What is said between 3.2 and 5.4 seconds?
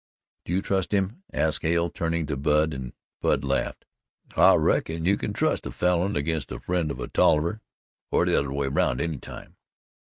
Budd laughed. "I reckon you can